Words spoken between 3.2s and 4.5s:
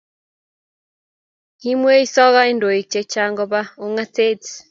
koba ungatet